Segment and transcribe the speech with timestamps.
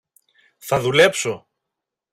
[0.57, 1.47] Θα δουλέψω!